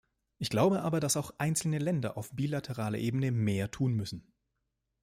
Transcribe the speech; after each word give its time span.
Ich 0.39 0.49
glaube 0.49 0.81
aber, 0.81 0.99
dass 0.99 1.15
auch 1.15 1.29
einzelne 1.37 1.77
Länder 1.77 2.17
auf 2.17 2.31
bilateraler 2.33 2.97
Ebene 2.97 3.29
mehr 3.31 3.69
tun 3.69 3.93
müssen. 3.93 4.33